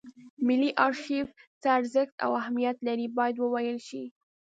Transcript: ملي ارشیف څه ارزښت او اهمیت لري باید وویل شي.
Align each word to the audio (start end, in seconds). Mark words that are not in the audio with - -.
ملي 0.47 0.71
ارشیف 0.85 1.27
څه 1.61 1.67
ارزښت 1.77 2.15
او 2.25 2.31
اهمیت 2.41 2.77
لري 2.87 3.07
باید 3.17 3.35
وویل 3.39 3.77
شي. 3.87 4.03